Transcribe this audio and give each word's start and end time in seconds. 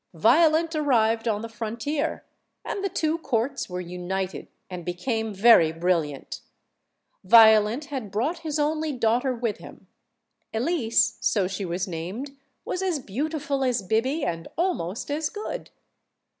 Violent 0.15 0.75
arrived 0.75 1.27
on 1.27 1.43
the 1.43 1.47
frontier, 1.47 2.25
and 2.65 2.83
the 2.83 2.89
two 2.89 3.19
courts 3.19 3.69
were 3.69 3.79
united, 3.79 4.47
and 4.67 4.83
became 4.83 5.31
very 5.31 5.71
brilliant. 5.71 6.41
Violent 7.23 7.85
had 7.85 8.09
brought 8.09 8.39
his 8.39 8.57
only 8.57 8.91
daughter 8.93 9.35
with 9.35 9.57
him. 9.57 9.85
Elise, 10.55 11.19
so 11.21 11.47
she 11.47 11.65
was 11.65 11.87
named, 11.87 12.35
was 12.65 12.81
as 12.81 12.97
beautiful 12.97 13.63
as 13.63 13.87
Biby, 13.87 14.23
and 14.25 14.47
almost 14.57 15.11
as 15.11 15.29
good. 15.29 15.69